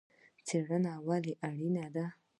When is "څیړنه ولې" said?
0.47-1.33